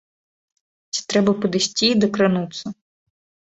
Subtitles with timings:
[0.95, 2.77] Ці трэба падысці і дакрануцца.